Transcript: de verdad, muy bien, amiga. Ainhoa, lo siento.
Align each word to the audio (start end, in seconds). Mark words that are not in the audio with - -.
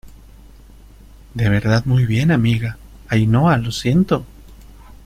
de 1.35 1.47
verdad, 1.47 1.85
muy 1.85 2.07
bien, 2.07 2.31
amiga. 2.31 2.75
Ainhoa, 3.07 3.57
lo 3.57 3.71
siento. 3.71 4.25